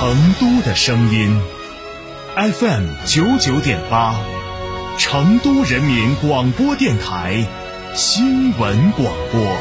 [0.00, 1.40] 成都的声音
[2.36, 4.14] ，FM 九九点八，
[4.96, 7.44] 成都人民广播电台
[7.96, 9.56] 新闻广播。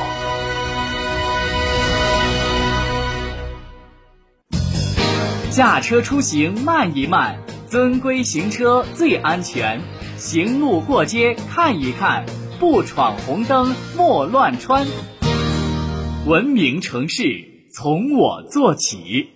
[5.49, 9.81] 驾车出行慢一慢，遵规行车最安全。
[10.17, 12.27] 行路过街看一看，
[12.59, 14.85] 不闯红灯莫乱穿。
[16.27, 17.57] 文明城市。
[17.69, 19.29] 从我做起，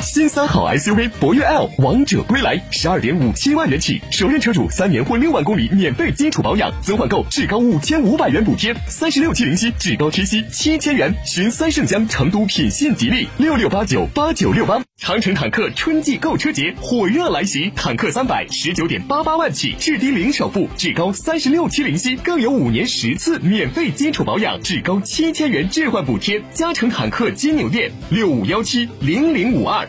[0.00, 11.14] 新三好 SUV 博越 L 王者归来，十二点五七万元起，首任车主三年或六万公里免费基础保养，增换购至高五千五百元补贴，三十六期零息，至高贴息七千元。
[11.26, 14.80] 寻三圣江成都品信吉利六六八九八九六八。
[14.96, 26.42] 长城坦克春季购车节火热来袭，坦克三百十九点八八万起，至低零首付，至高三十六期零息，更有五年十次免费基础保养，至高七千元置换补贴。
[26.52, 29.88] 嘉诚坦克金牛店六五幺七零零五二。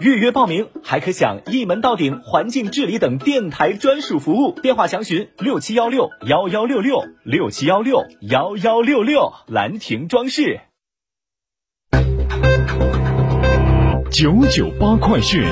[0.00, 9.32] 预约报名还可享一门到顶环境治理等电台专属服务，电话详询六七幺六幺幺六六六七幺六幺幺六六。
[9.46, 10.60] 兰亭装饰。
[14.10, 15.42] 九九八快讯。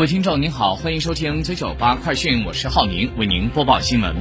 [0.00, 4.16] 各位听众您好，欢迎收听九九八快讯，我是浩宁，为您播报新闻。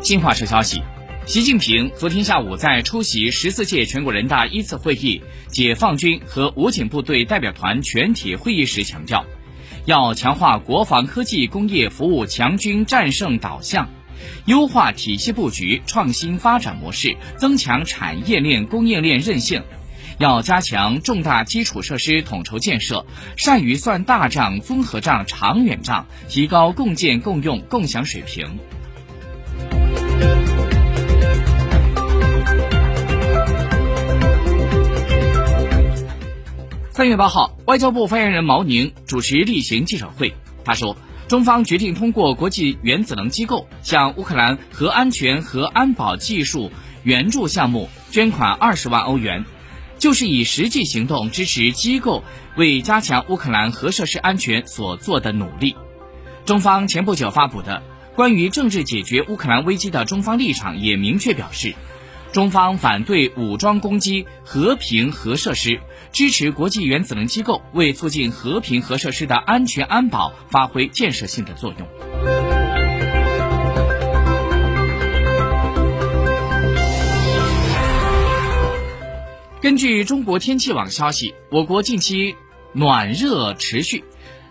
[0.00, 0.82] 新华社消息，
[1.26, 9.24] 习近平昨天下午在出席十四届全国人大一次会议解放军和武警部队代表团全体会议时强调，
[9.84, 13.88] 要强化国防科技工业服务强军战胜导向，
[14.46, 19.62] 优化体系布局、创新发展模式，增强产业链供应链韧性。
[20.18, 23.06] 要加强重大基础设施统筹建设，
[23.36, 28.58] 善于算大账、综合账、长远账，提高共建共用共享水平。
[36.90, 40.96] 三月八号，外交部发言人毛宁主持例行记者会，他说，
[41.26, 46.70] 中方决定通过国际原子能机构向乌克兰核安全和安保技术
[47.02, 49.44] 援助项目捐款二十万欧元。
[50.02, 52.24] 就是以实际行动支持机构
[52.56, 55.76] 为加强乌克兰核设施安全所做的努力。
[56.44, 57.84] 中方前不久发布的
[58.16, 61.76] 关于政治解决乌克兰危机的中方立场也明确表示，
[62.32, 65.78] 中方反对武装攻击和平核设施，
[66.10, 72.01] 支持国际原子能机构为促进和平核设施的安全安保发挥建设性的作用。
[79.62, 82.34] 根据中国天气网消息，我国近期
[82.72, 84.02] 暖热持续，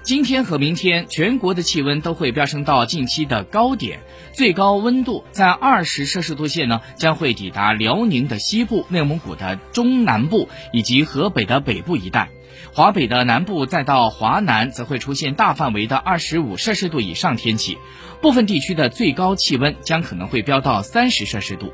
[0.04, 4.00] 今天和明天全国的气温都会飙升到近期的高点，
[4.32, 12.30] 最高温度在二十摄氏度线呢，将会抵达辽宁的西部、内蒙古的中南部以及河北的北部一带，
[12.74, 17.78] 华北的南部再到华南则会出现大范围的二十五摄氏度以上天气，
[18.22, 21.74] 部分地区的最高气温将可能会飙到三十摄氏度，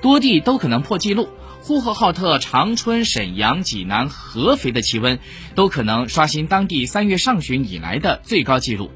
[0.00, 1.28] 多地都可能破纪录。
[1.66, 5.18] 呼和浩特、长春、沈阳、济南、合肥的气温
[5.56, 8.92] 都可能刷新当地三月上旬以来的最高纪录。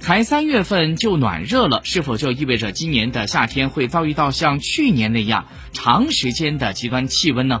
[0.00, 7.60] 才三月份就暖热了，是否就意味着今年的夏天会遭遇到像去年那样长时间的极端气温呢？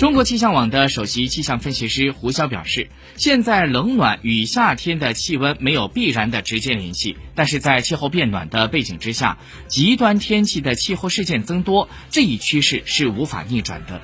[0.00, 9.36] 中国气象网的首席气象分析师胡潇表示，现在冷暖与夏天的气温没有必然的直接联系，但是在气候变暖的背景之下，
[9.68, 14.00] 极端天气的气候事件增多，这一趋势是无法逆转的。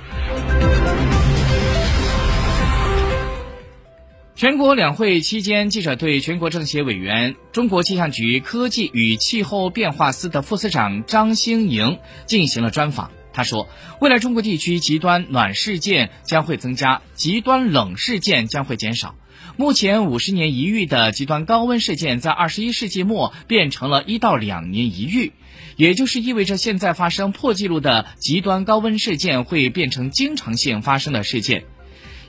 [4.35, 13.13] 全国两会期间，记者对全国政协委员、中国气象局科技与气候变化司的副司长张兴莹进行了专访。
[13.37, 13.69] 他说，
[14.01, 19.15] 未来中国地区极端暖事件将会增加，极端冷事件将会减少。
[19.59, 25.33] 目前五十年一遇的极端高温事件，在二十一世纪末变成了一到两年一遇，
[25.77, 31.65] 也就是意味着现在发生破纪录的极端高温事件会变成经常性发生的事件。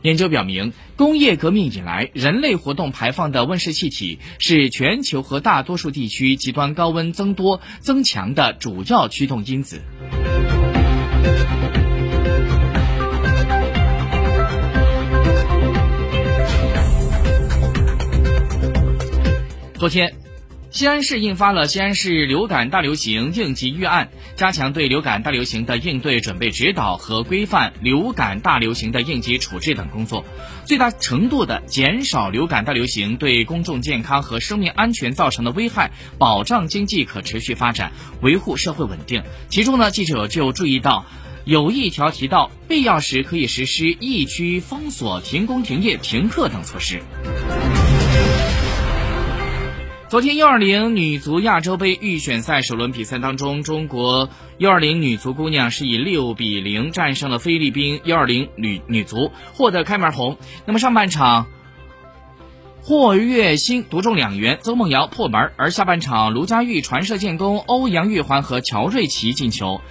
[0.03, 9.81] 研究表明，工业革命以来，人类活动排放的温室气体是全球和大多数地区极端高温增多增强的主要驱动因子。
[19.79, 20.11] 昨天，
[20.77, 30.23] 西安市印发了《西安市流感大流行应急预案》，加强对流感大流行的应对准备指导和规范流感大流行的应急处置等工作，
[30.65, 35.89] 最大程度的减少流感大流行对公众健康和生命安全造成的危害，
[36.19, 37.91] 保障经济可持续发展，
[38.21, 39.23] 维护社会稳定。
[39.49, 41.07] 其中呢，记者就注意到，
[41.43, 47.01] 有一条提到，必要时可以实施疫区封锁、停工停业、停课等措施。
[50.09, 60.37] 昨天，U20 女足亚洲杯预选赛首轮比赛当中，中国 U20 女足姑娘是以六比零战胜了菲律宾 U20 女女足，获得开门红。
[60.65, 61.47] 那么上半场，
[62.81, 69.81] 霍月星独中两元，邹梦瑶破门，而下半场卢佳玉传射建功，欧阳玉环和乔瑞琪进球。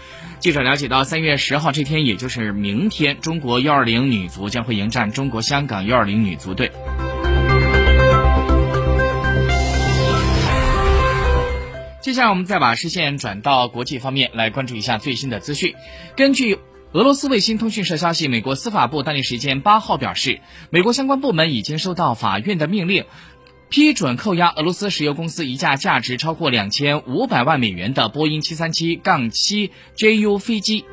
[0.41, 6.73] 记者了解到，三月十号这天，也就是明天，中国 U20 女足将会迎战中国香港 U20 女足队。
[12.07, 15.75] 接下来，我们再把视线转到国际方面来关注一下最新的资讯。
[16.17, 16.57] 根据
[16.93, 20.39] 俄罗斯卫星通讯社消息，美国司法部当地时间八号表示，
[20.71, 23.07] 美国相关部门已经收到法院的命令，
[23.71, 30.85] 批准扣押俄罗斯石油公司一架价值超过两千五百万美元的波音七三七杠七 JU 飞机。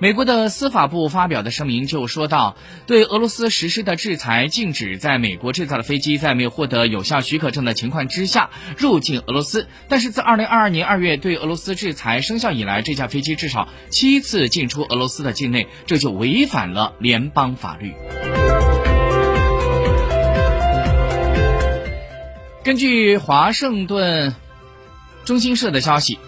[0.00, 2.56] 美国的司法部发表的声明就说到，
[2.86, 9.66] 对俄罗斯实施的制裁禁止在美国制造的飞机在没有获得有效许可证的情况之下入境俄罗斯。
[9.88, 17.92] 但是自2022年2月对俄罗斯制裁生效以来，这架飞机至少七次进出俄罗斯的境内，这就违反了联邦法律。
[22.62, 24.36] 根据华盛顿
[25.24, 26.20] 中新社的消息。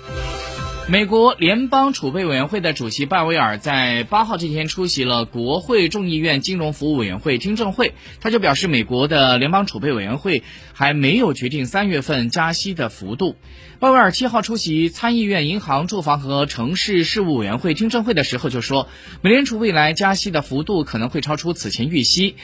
[0.90, 10.42] 美国联邦储备委员会的主席鲍威尔在八号这天出席了国会众议院金融服务委员会听证会，他就表示，美国的联邦储备委员会
[10.72, 13.36] 还没有决定三月份加息的幅度。
[13.78, 18.88] 鲍威尔七号出席参议院银行、住房和城市事务委员会听证会的时候就说，
[19.22, 22.34] 美联储未来加息的幅度可能会超出此前预期。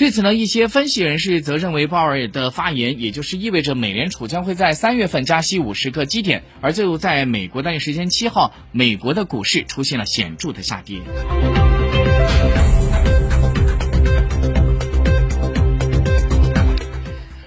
[0.00, 11.00] 对此呢，一些分析人士则认为，鲍尔的发言也就是意味着美联储将会在三月份加息五十个基点，而就在美国当地时间七号，美国的股市出现了显著的下跌。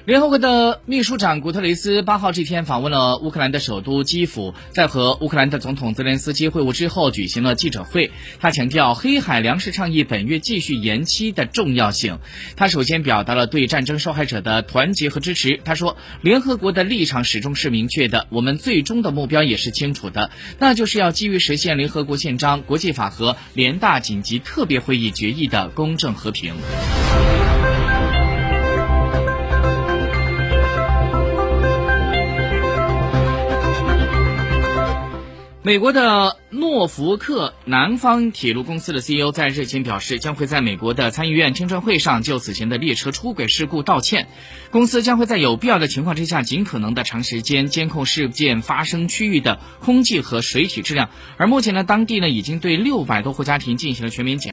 [0.05, 8.11] 联合国的秘书长古特雷斯八号这天访问了乌克兰的首都基辅，在和乌克兰的总统泽连斯基会晤之后，举行了记者会。
[8.41, 12.19] 他强调黑海粮食倡议本月继续延期的重要性。
[12.57, 15.61] 他首先表达了对战争受害者的团结和支持。
[15.63, 26.55] 他说，联合国的立场始终是明确的，我们最终的目标也是清楚的，那就是要基于实现联合国宪章、国际法和联大紧急特别会议决议的公正和平。
[35.65, 44.27] 美国的诺福克南方铁路公司的 CEO 在日前表示，将会在美国的参议院听证会上就此前的列车出轨事故道歉。
[44.71, 51.09] 公司将会在有必要的情况之下，尽可能的长时间监控事件发生区域的空气和水体质量。
[51.37, 54.41] 而目前呢，当地呢已经对六百多户家庭进行了全面检。